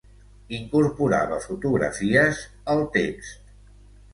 Incorporava 0.59 1.37
fotografies 1.45 2.41
al 2.75 2.83
text. 2.99 3.55